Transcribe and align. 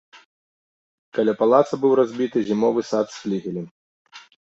Каля 1.17 1.35
палаца 1.43 1.73
быў 1.85 1.91
разбіты 2.01 2.37
зімовы 2.51 2.81
сад 2.91 3.07
з 3.15 3.23
флігелем. 3.23 3.73